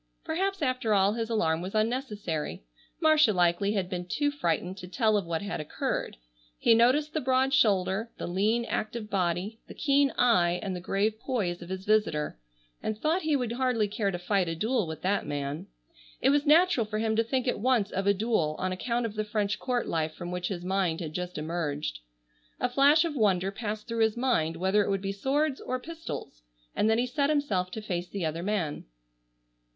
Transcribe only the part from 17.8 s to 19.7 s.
of a duel on account of the French